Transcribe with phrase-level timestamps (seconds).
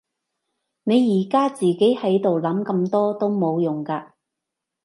[0.83, 4.13] 你而家自己喺度諗咁多都冇用㗎